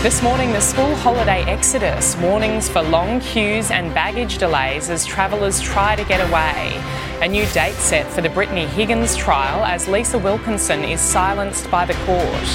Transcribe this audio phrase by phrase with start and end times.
[0.00, 5.60] This morning, the school holiday exodus, warnings for long queues and baggage delays as travellers
[5.60, 6.80] try to get away.
[7.20, 11.84] A new date set for the Brittany Higgins trial as Lisa Wilkinson is silenced by
[11.84, 12.46] the court.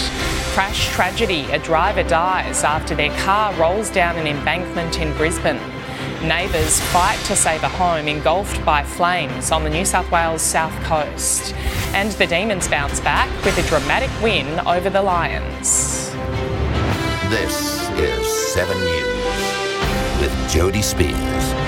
[0.53, 5.59] Crash tragedy, a driver dies after their car rolls down an embankment in Brisbane.
[6.25, 10.81] Neighbours fight to save a home engulfed by flames on the New South Wales south
[10.85, 11.53] coast.
[11.93, 16.09] And the Demons bounce back with a dramatic win over the Lions.
[17.33, 21.62] This is 7 News with Jody Spears.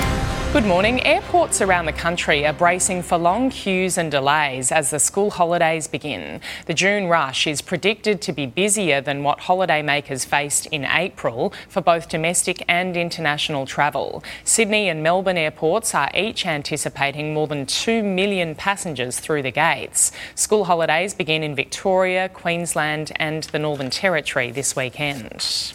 [0.56, 1.06] Good morning.
[1.06, 5.86] Airports around the country are bracing for long queues and delays as the school holidays
[5.86, 6.40] begin.
[6.66, 11.82] The June rush is predicted to be busier than what holidaymakers faced in April for
[11.82, 14.24] both domestic and international travel.
[14.46, 20.14] Sydney and Melbourne airports are each anticipating more than 2 million passengers through the gates.
[20.36, 25.74] School holidays begin in Victoria, Queensland, and the Northern Territory this weekend.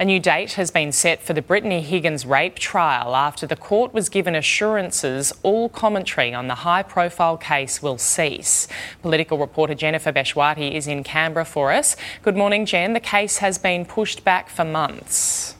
[0.00, 3.92] A new date has been set for the Brittany Higgins rape trial after the court
[3.92, 8.68] was given assurances all commentary on the high profile case will cease.
[9.02, 11.96] Political reporter Jennifer Bechwati is in Canberra for us.
[12.22, 12.92] Good morning, Jen.
[12.92, 15.56] The case has been pushed back for months.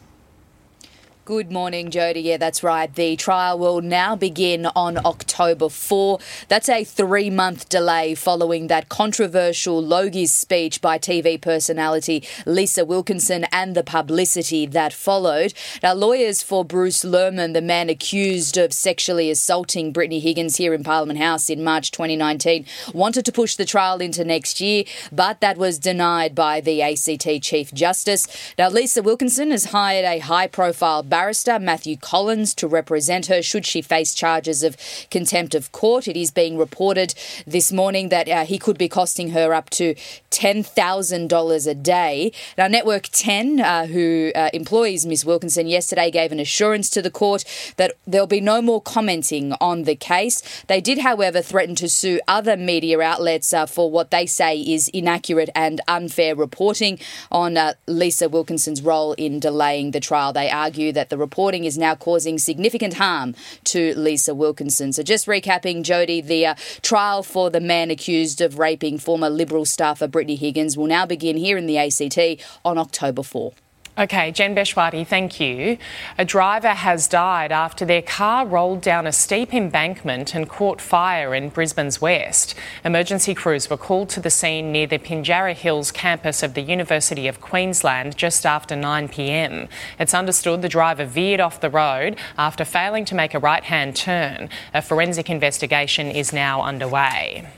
[1.29, 2.23] Good morning, Jody.
[2.23, 2.91] Yeah, that's right.
[2.91, 6.19] The trial will now begin on October 4.
[6.49, 13.45] That's a three month delay following that controversial Logie's speech by TV personality Lisa Wilkinson
[13.53, 15.53] and the publicity that followed.
[15.83, 20.83] Now, lawyers for Bruce Lehrmann, the man accused of sexually assaulting Brittany Higgins here in
[20.83, 22.65] Parliament House in March 2019,
[22.95, 27.43] wanted to push the trial into next year, but that was denied by the ACT
[27.43, 28.27] Chief Justice.
[28.57, 33.67] Now, Lisa Wilkinson has hired a high profile barrister, Matthew Collins, to represent her should
[33.67, 34.77] she face charges of
[35.11, 36.07] contempt of court.
[36.07, 37.13] It is being reported
[37.45, 39.97] this morning that uh, he could be costing her up to
[40.31, 42.31] $10,000 a day.
[42.57, 45.25] Now, Network 10, uh, who uh, employs Ms.
[45.25, 47.45] Wilkinson, yesterday gave an assurance to the court
[47.79, 50.41] that there'll be no more commenting on the case.
[50.69, 54.87] They did, however, threaten to sue other media outlets uh, for what they say is
[54.91, 57.01] inaccurate and unfair reporting
[57.33, 60.33] on uh, Lisa Wilkinson's role in delaying the trial.
[60.33, 64.93] They argue that the reporting is now causing significant harm to Lisa Wilkinson.
[64.93, 69.65] So, just recapping, Jody, the uh, trial for the man accused of raping former Liberal
[69.65, 73.53] staffer Brittany Higgins will now begin here in the ACT on October 4.
[73.99, 75.77] Okay, Jen Bechwati, thank you.
[76.19, 81.35] A driver has died after their car rolled down a steep embankment and caught fire
[81.35, 82.55] in Brisbane's west.
[82.85, 87.27] Emergency crews were called to the scene near the Pinjarra Hills campus of the University
[87.27, 89.67] of Queensland just after 9 pm.
[89.99, 93.97] It's understood the driver veered off the road after failing to make a right hand
[93.97, 94.49] turn.
[94.73, 97.49] A forensic investigation is now underway.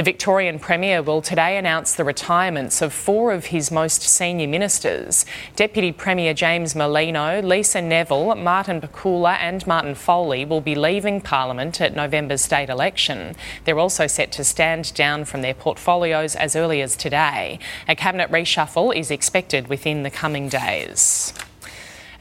[0.00, 5.26] The Victorian Premier will today announce the retirements of four of his most senior ministers.
[5.56, 11.82] Deputy Premier James Merlino, Lisa Neville, Martin Pakula, and Martin Foley will be leaving Parliament
[11.82, 13.36] at November's state election.
[13.66, 17.58] They're also set to stand down from their portfolios as early as today.
[17.86, 21.34] A cabinet reshuffle is expected within the coming days.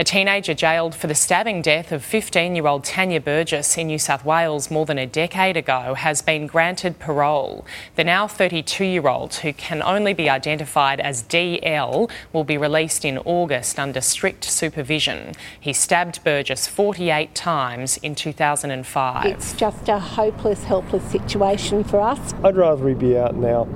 [0.02, 4.00] A teenager jailed for the stabbing death of 15 year old Tanya Burgess in New
[4.00, 7.66] South Wales more than a decade ago has been granted parole.
[7.98, 13.04] The now 32 year old, who can only be identified as DL, will be released
[13.04, 15.34] in August under strict supervision.
[15.60, 19.26] He stabbed Burgess 48 times in 2005.
[19.26, 22.34] It's just a hopeless, helpless situation for us.
[22.42, 23.68] I'd rather he be out now.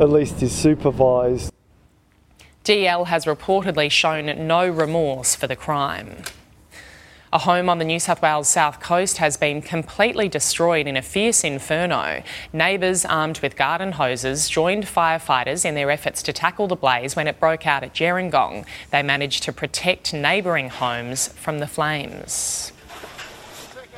[0.00, 1.52] At least he's supervised.
[2.64, 6.18] DL has reportedly shown no remorse for the crime.
[7.32, 11.02] A home on the New South Wales south coast has been completely destroyed in a
[11.02, 12.22] fierce inferno.
[12.52, 17.26] Neighbours armed with garden hoses joined firefighters in their efforts to tackle the blaze when
[17.26, 18.64] it broke out at Gerringong.
[18.90, 22.70] They managed to protect neighbouring homes from the flames.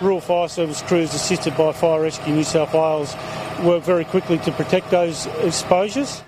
[0.00, 3.14] Rural Fire Service crews assisted by Fire Rescue New South Wales
[3.62, 6.22] worked very quickly to protect those exposures.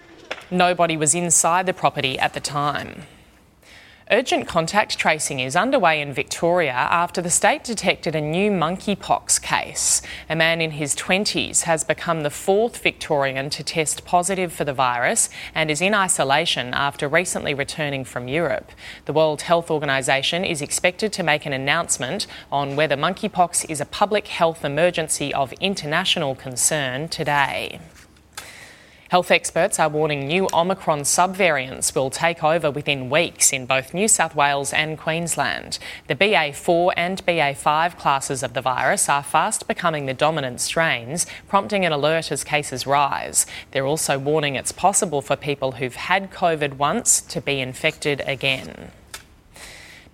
[0.50, 3.02] Nobody was inside the property at the time.
[4.08, 10.00] Urgent contact tracing is underway in Victoria after the state detected a new monkeypox case.
[10.30, 14.72] A man in his 20s has become the fourth Victorian to test positive for the
[14.72, 18.70] virus and is in isolation after recently returning from Europe.
[19.06, 23.84] The World Health Organization is expected to make an announcement on whether monkeypox is a
[23.84, 27.80] public health emergency of international concern today.
[29.08, 34.08] Health experts are warning new Omicron subvariants will take over within weeks in both New
[34.08, 35.78] South Wales and Queensland.
[36.08, 41.84] The BA4 and BA5 classes of the virus are fast becoming the dominant strains, prompting
[41.84, 43.46] an alert as cases rise.
[43.70, 48.90] They're also warning it's possible for people who've had COVID once to be infected again.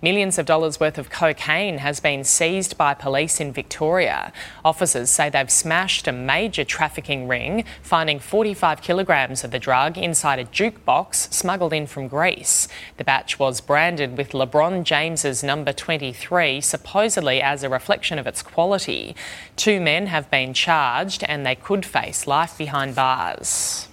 [0.03, 4.33] Millions of dollars worth of cocaine has been seized by police in Victoria.
[4.65, 10.39] Officers say they've smashed a major trafficking ring, finding 45 kilograms of the drug inside
[10.39, 12.67] a jukebox smuggled in from Greece.
[12.97, 18.41] The batch was branded with LeBron James's number 23, supposedly as a reflection of its
[18.41, 19.15] quality.
[19.55, 23.87] Two men have been charged and they could face life behind bars.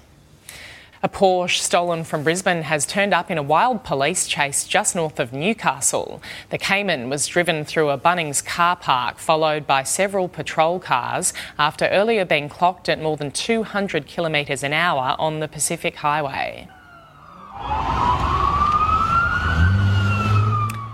[1.03, 5.19] A Porsche stolen from Brisbane has turned up in a wild police chase just north
[5.19, 6.21] of Newcastle.
[6.51, 11.87] The Cayman was driven through a Bunnings car park, followed by several patrol cars, after
[11.87, 16.69] earlier being clocked at more than 200 kilometres an hour on the Pacific Highway.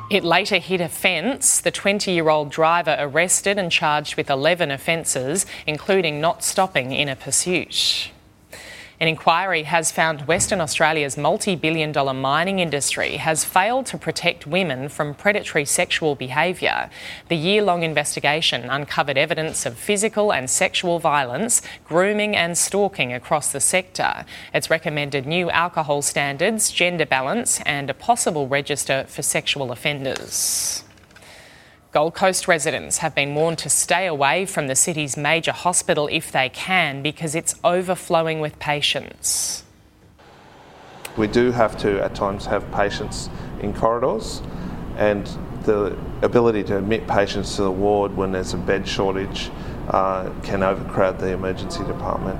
[0.08, 1.60] It later hit a fence.
[1.60, 7.08] The 20 year old driver arrested and charged with 11 offences, including not stopping in
[7.08, 8.12] a pursuit.
[8.98, 14.46] An inquiry has found Western Australia's multi billion dollar mining industry has failed to protect
[14.46, 16.88] women from predatory sexual behaviour.
[17.28, 23.52] The year long investigation uncovered evidence of physical and sexual violence, grooming, and stalking across
[23.52, 24.24] the sector.
[24.54, 30.85] It's recommended new alcohol standards, gender balance, and a possible register for sexual offenders.
[31.96, 36.30] Gold Coast residents have been warned to stay away from the city's major hospital if
[36.30, 39.64] they can because it's overflowing with patients.
[41.16, 43.30] We do have to at times have patients
[43.62, 44.42] in corridors
[44.98, 45.26] and
[45.62, 49.50] the ability to admit patients to the ward when there's a bed shortage
[49.88, 52.38] uh, can overcrowd the emergency department.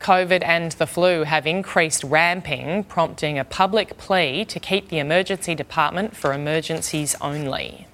[0.00, 5.54] COVID and the flu have increased ramping, prompting a public plea to keep the emergency
[5.54, 7.87] department for emergencies only.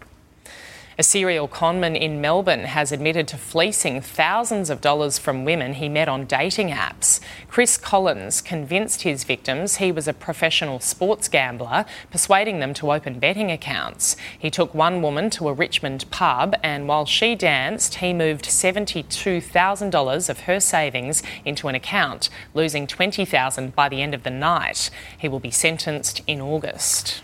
[0.96, 5.88] A serial conman in Melbourne has admitted to fleecing thousands of dollars from women he
[5.88, 7.18] met on dating apps.
[7.48, 13.18] Chris Collins convinced his victims he was a professional sports gambler, persuading them to open
[13.18, 14.16] betting accounts.
[14.38, 20.28] He took one woman to a Richmond pub, and while she danced, he moved $72,000
[20.28, 24.90] of her savings into an account, losing $20,000 by the end of the night.
[25.18, 27.22] He will be sentenced in August.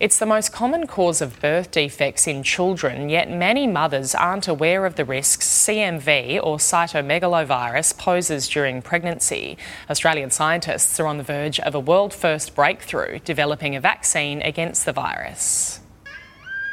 [0.00, 4.86] It's the most common cause of birth defects in children, yet many mothers aren't aware
[4.86, 9.58] of the risks CMV or cytomegalovirus poses during pregnancy.
[9.90, 14.86] Australian scientists are on the verge of a world first breakthrough, developing a vaccine against
[14.86, 15.80] the virus.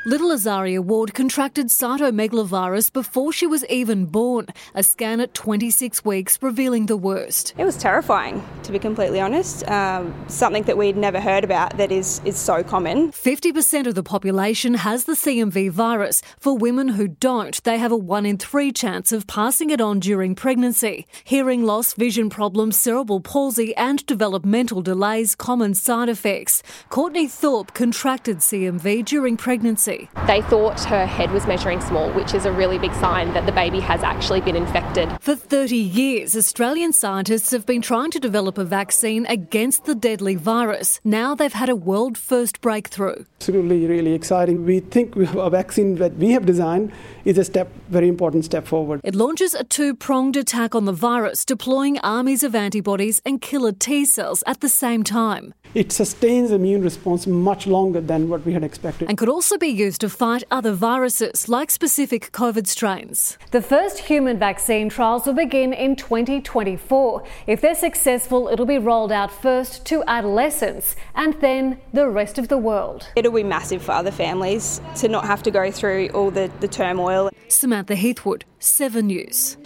[0.07, 4.47] Little Azaria Ward contracted cytomegalovirus before she was even born.
[4.73, 7.53] A scan at 26 weeks revealing the worst.
[7.57, 9.67] It was terrifying, to be completely honest.
[9.67, 13.11] Um, something that we'd never heard about that is, is so common.
[13.11, 16.21] 50% of the population has the CMV virus.
[16.39, 19.99] For women who don't, they have a 1 in 3 chance of passing it on
[19.99, 21.05] during pregnancy.
[21.25, 26.63] Hearing loss, vision problems, cerebral palsy, and developmental delays, common side effects.
[26.87, 29.97] Courtney Thorpe contracted CMV during pregnancy.
[30.27, 33.51] They thought her head was measuring small, which is a really big sign that the
[33.51, 35.10] baby has actually been infected.
[35.22, 40.36] For 30 years, Australian scientists have been trying to develop a vaccine against the deadly
[40.36, 41.00] virus.
[41.04, 43.25] Now they've had a world first breakthrough.
[43.38, 44.66] It's really, really exciting.
[44.66, 45.16] We think
[45.48, 46.92] a vaccine that we have designed
[47.25, 49.01] is a step, very important step forward.
[49.04, 53.72] It launches a two pronged attack on the virus, deploying armies of antibodies and killer
[53.72, 55.54] T cells at the same time.
[55.74, 59.10] It sustains immune response much longer than what we had expected.
[59.10, 63.38] And could also be used to fight other viruses like specific COVID strains.
[63.51, 67.24] The first human vaccine trials will begin in 2024.
[67.46, 72.48] If they're successful, it'll be rolled out first to adolescents and then the rest of
[72.48, 73.07] the world.
[73.15, 76.67] It'll be massive for other families to not have to go through all the, the
[76.67, 77.29] turmoil.
[77.48, 79.57] Samantha Heathwood, 7 News.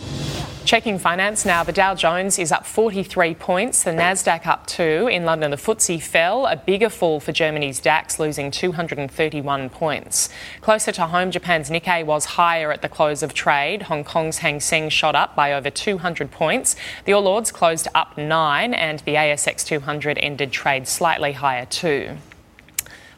[0.72, 5.10] Checking finance now, the Dow Jones is up 43 points, the Nasdaq up 2.
[5.12, 10.30] In London, the FTSE fell, a bigger fall for Germany's DAX, losing 231 points.
[10.62, 13.82] Closer to home, Japan's Nikkei was higher at the close of trade.
[13.82, 16.78] Hong Kong's Hang Seng shot up by over 200 points.
[17.04, 22.16] The All Ords closed up 9 and the ASX 200 ended trade slightly higher too.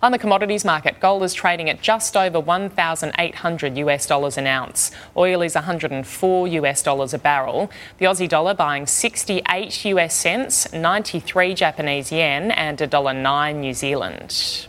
[0.04, 4.92] On the commodities market, gold is trading at just over 1,800 US dollars an ounce.
[5.16, 7.72] Oil is 104 US dollars a barrel.
[8.00, 13.74] The Aussie dollar buying 68 US cents, 93 Japanese yen, and a dollar 9 New
[13.74, 14.68] Zealand.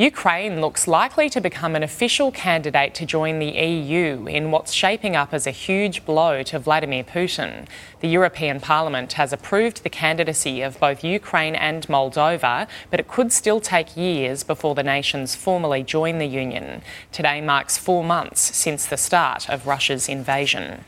[0.00, 5.14] Ukraine looks likely to become an official candidate to join the EU in what's shaping
[5.14, 7.66] up as a huge blow to Vladimir Putin.
[8.00, 13.30] The European Parliament has approved the candidacy of both Ukraine and Moldova, but it could
[13.30, 16.80] still take years before the nations formally join the Union.
[17.12, 20.86] Today marks four months since the start of Russia's invasion.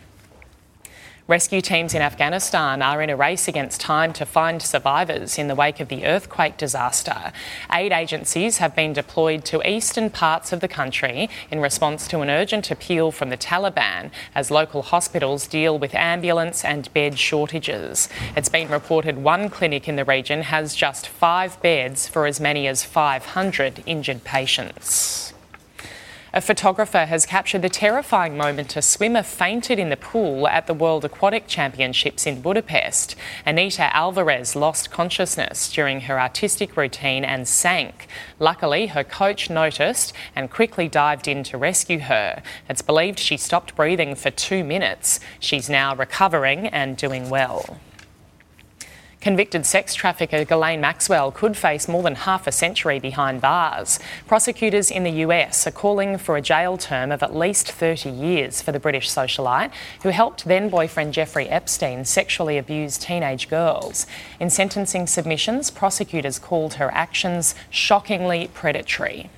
[1.28, 5.54] Rescue teams in Afghanistan are in a race against time to find survivors in the
[5.54, 7.30] wake of the earthquake disaster.
[7.72, 12.28] Aid agencies have been deployed to eastern parts of the country in response to an
[12.28, 18.08] urgent appeal from the Taliban as local hospitals deal with ambulance and bed shortages.
[18.36, 22.66] It's been reported one clinic in the region has just five beds for as many
[22.66, 25.32] as 500 injured patients.
[26.34, 30.72] A photographer has captured the terrifying moment a swimmer fainted in the pool at the
[30.72, 33.14] World Aquatic Championships in Budapest.
[33.44, 38.08] Anita Alvarez lost consciousness during her artistic routine and sank.
[38.38, 42.42] Luckily, her coach noticed and quickly dived in to rescue her.
[42.66, 45.20] It's believed she stopped breathing for two minutes.
[45.38, 47.78] She's now recovering and doing well.
[49.22, 54.00] Convicted sex trafficker Ghislaine Maxwell could face more than half a century behind bars.
[54.26, 58.60] Prosecutors in the US are calling for a jail term of at least 30 years
[58.60, 59.70] for the British socialite
[60.02, 64.08] who helped then boyfriend Jeffrey Epstein sexually abuse teenage girls.
[64.40, 69.30] In sentencing submissions, prosecutors called her actions shockingly predatory.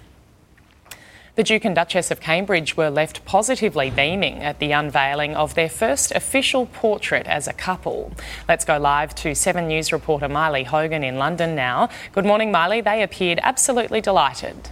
[1.37, 5.69] The Duke and Duchess of Cambridge were left positively beaming at the unveiling of their
[5.69, 8.12] first official portrait as a couple.
[8.49, 11.88] Let's go live to 7 News reporter Miley Hogan in London now.
[12.12, 12.83] Good morning, Miley.
[12.83, 14.71] They appeared absolutely delighted.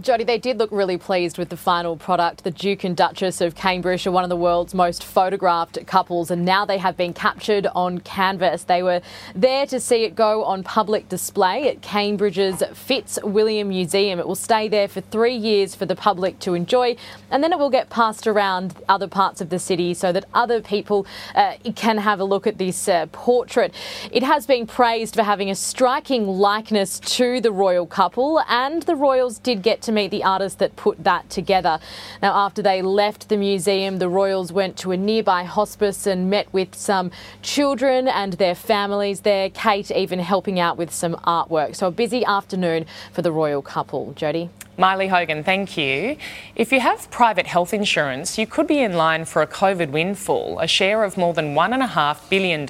[0.00, 2.42] Jody, they did look really pleased with the final product.
[2.42, 6.44] The Duke and Duchess of Cambridge are one of the world's most photographed couples, and
[6.44, 8.64] now they have been captured on canvas.
[8.64, 9.02] They were
[9.36, 14.18] there to see it go on public display at Cambridge's Fitzwilliam Museum.
[14.18, 16.96] It will stay there for three years for the public to enjoy,
[17.30, 20.60] and then it will get passed around other parts of the city so that other
[20.60, 23.72] people uh, can have a look at this uh, portrait.
[24.10, 28.96] It has been praised for having a striking likeness to the royal couple, and the
[28.96, 31.78] royals did get to meet the artist that put that together.
[32.20, 36.52] Now, after they left the museum, the royals went to a nearby hospice and met
[36.52, 37.10] with some
[37.42, 39.50] children and their families there.
[39.50, 41.76] Kate even helping out with some artwork.
[41.76, 44.12] So, a busy afternoon for the royal couple.
[44.14, 44.50] Jody.
[44.76, 46.16] Miley Hogan, thank you.
[46.56, 50.58] If you have private health insurance, you could be in line for a COVID windfall,
[50.58, 52.66] a share of more than $1.5 billion.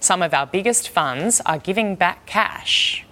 [0.00, 3.04] Some of our biggest funds are giving back cash.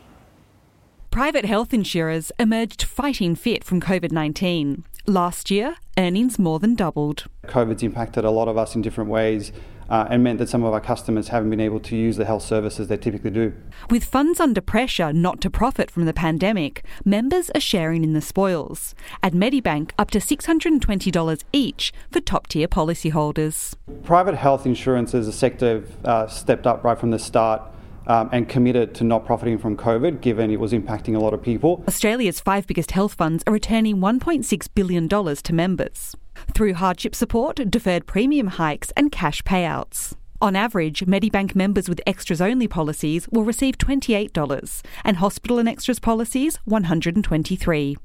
[1.11, 4.85] Private health insurers emerged fighting fit from COVID 19.
[5.07, 7.25] Last year, earnings more than doubled.
[7.47, 9.51] COVID's impacted a lot of us in different ways.
[9.91, 12.43] Uh, and meant that some of our customers haven't been able to use the health
[12.43, 13.55] services they typically do.
[13.89, 18.21] With funds under pressure not to profit from the pandemic, members are sharing in the
[18.21, 18.95] spoils.
[19.23, 23.77] At Medibank, up to $620 each for top tier policyholders.
[24.05, 27.63] Private health insurance as a sector uh, stepped up right from the start
[28.09, 31.43] um, and committed to not profiting from COVID, given it was impacting a lot of
[31.43, 31.85] people.
[31.87, 36.17] Australia's five biggest health funds are returning $1.6 billion to members
[36.55, 40.15] through hardship support, deferred premium hikes, and cash payouts.
[40.41, 45.99] On average, Medibank members with extras only policies will receive $28 and hospital and extras
[45.99, 47.97] policies 123.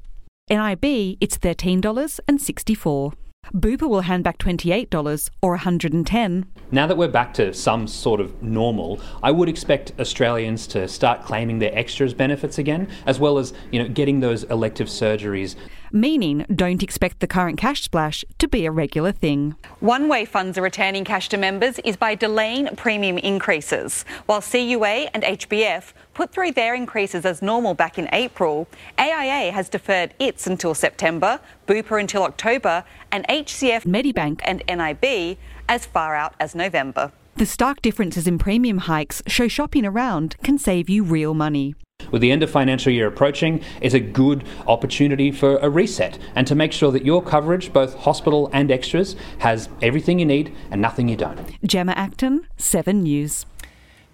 [0.50, 3.12] NIB, it's $13.64.
[3.52, 8.42] Bupa will hand back $28 or 110 Now that we're back to some sort of
[8.42, 13.52] normal, I would expect Australians to start claiming their extras benefits again, as well as,
[13.70, 15.56] you know, getting those elective surgeries.
[15.92, 19.54] Meaning, don't expect the current cash splash to be a regular thing.
[19.78, 24.04] One way funds are returning cash to members is by delaying premium increases.
[24.26, 28.66] While CUA and HBF put through their increases as normal back in April,
[28.98, 35.36] AIA has deferred its until September, Bupa until October, and HCF, Medibank, and NIB
[35.68, 37.12] as far out as November.
[37.36, 41.74] The stark differences in premium hikes show shopping around can save you real money.
[42.10, 46.46] With the end of financial year approaching, it's a good opportunity for a reset and
[46.46, 50.80] to make sure that your coverage, both hospital and extras, has everything you need and
[50.80, 51.38] nothing you don't.
[51.66, 53.46] Gemma Acton, 7 News.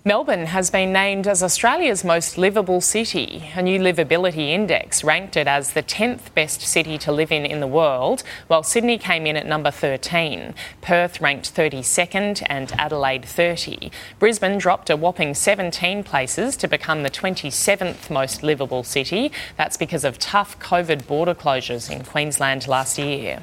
[0.03, 3.51] Melbourne has been named as Australia's most livable city.
[3.55, 7.61] A new livability index ranked it as the 10th best city to live in in
[7.61, 10.55] the world, while Sydney came in at number 13.
[10.81, 13.91] Perth ranked 32nd and Adelaide 30.
[14.19, 19.31] Brisbane dropped a whopping 17 places to become the 27th most livable city.
[19.59, 23.43] That's because of tough COVID border closures in Queensland last year.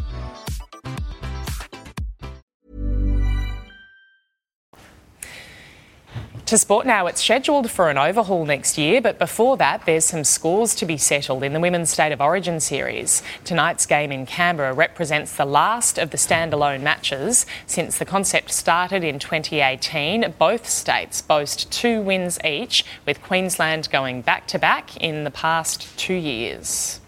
[6.51, 10.25] To sport now, it's scheduled for an overhaul next year, but before that, there's some
[10.25, 13.23] scores to be settled in the Women's State of Origin series.
[13.45, 17.45] Tonight's game in Canberra represents the last of the standalone matches.
[17.67, 24.21] Since the concept started in 2018, both states boast two wins each, with Queensland going
[24.21, 26.99] back to back in the past two years.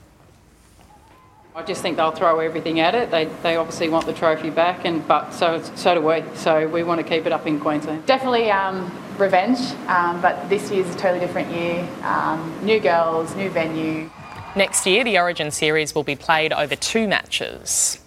[1.54, 3.12] I just think they'll throw everything at it.
[3.12, 6.24] They, they obviously want the trophy back, and but so so do we.
[6.36, 8.06] So we want to keep it up in Queensland.
[8.08, 11.88] Definitely um, revenge, um, but this year's a totally different year.
[12.04, 14.10] Um, new girls, new venue.
[14.56, 18.03] Next year, the Origin series will be played over two matches.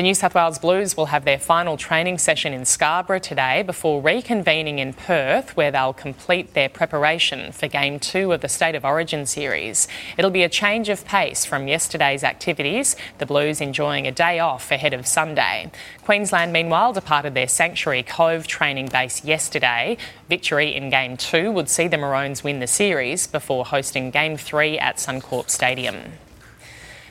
[0.00, 4.02] The New South Wales Blues will have their final training session in Scarborough today before
[4.02, 8.82] reconvening in Perth, where they'll complete their preparation for Game 2 of the State of
[8.82, 9.88] Origin series.
[10.16, 14.70] It'll be a change of pace from yesterday's activities, the Blues enjoying a day off
[14.70, 15.70] ahead of Sunday.
[16.02, 19.98] Queensland, meanwhile, departed their Sanctuary Cove training base yesterday.
[20.30, 24.78] Victory in Game 2 would see the Maroons win the series before hosting Game 3
[24.78, 26.12] at Suncorp Stadium.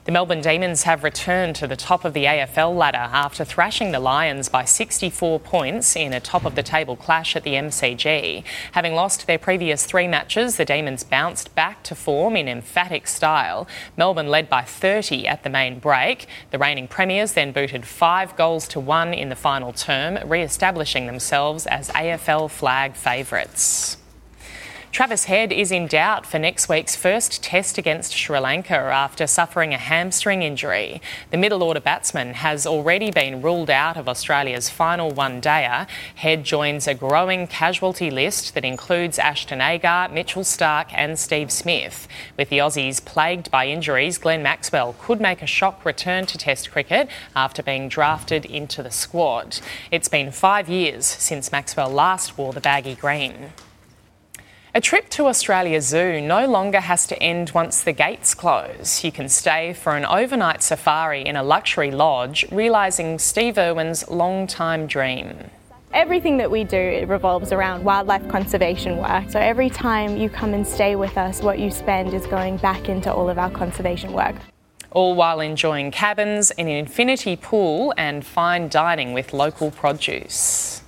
[0.10, 4.00] The Melbourne Demons have returned to the top of the AFL ladder after thrashing the
[4.00, 8.44] Lions by 64 points in a top of the table clash at the MCG.
[8.72, 13.68] Having lost their previous three matches, the Demons bounced back to form in emphatic style.
[13.98, 16.26] Melbourne led by 30 at the main break.
[16.50, 21.06] The reigning premiers then booted five goals to one in the final term, re establishing
[21.06, 23.99] themselves as AFL flag favourites.
[25.00, 29.74] Travis Head is in doubt for next week's first test against Sri Lanka after suffering
[29.74, 31.02] a hamstring injury.
[31.32, 35.88] The middle order batsman has already been ruled out of Australia's final one dayer.
[36.16, 42.06] Head joins a growing casualty list that includes Ashton Agar, Mitchell Starc, and Steve Smith.
[42.38, 46.72] With the Aussies plagued by injuries, Glenn Maxwell could make a shock return to Test
[46.72, 47.08] cricket
[47.38, 49.62] after being drafted into the squad.
[49.92, 53.54] It's been five years since Maxwell last wore the baggy green.
[54.80, 59.04] A trip to Australia Zoo no longer has to end once the gates close.
[59.04, 64.88] You can stay for an overnight safari in a luxury lodge, realising Steve Irwin's long-time
[64.88, 65.50] dream.
[65.94, 69.30] Everything that we do it revolves around wildlife conservation work.
[69.30, 72.88] So every time you come and stay with us, what you spend is going back
[72.88, 74.36] into all of our conservation work.
[74.92, 80.84] All while enjoying cabins, an infinity pool, and fine dining with local produce.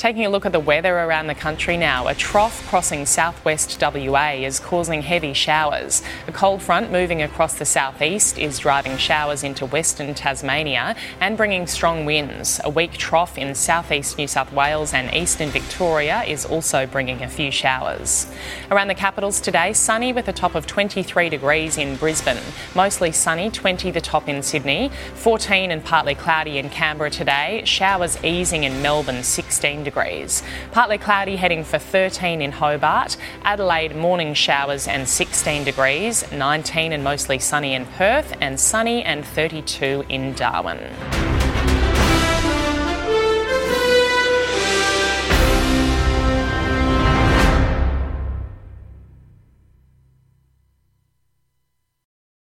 [0.00, 4.30] Taking a look at the weather around the country now, a trough crossing southwest WA
[4.30, 6.02] is causing heavy showers.
[6.26, 11.66] A cold front moving across the southeast is driving showers into western Tasmania and bringing
[11.66, 12.62] strong winds.
[12.64, 17.28] A weak trough in southeast New South Wales and eastern Victoria is also bringing a
[17.28, 18.26] few showers.
[18.70, 22.38] Around the capitals today, sunny with a top of 23 degrees in Brisbane.
[22.74, 27.60] Mostly sunny, 20 the top in Sydney, 14 and partly cloudy in Canberra today.
[27.66, 30.42] Showers easing in Melbourne, 16 degrees degrees.
[30.70, 33.16] Partly cloudy heading for 13 in Hobart.
[33.42, 36.30] Adelaide morning showers and 16 degrees.
[36.30, 41.29] 19 and mostly sunny in Perth and sunny and 32 in Darwin.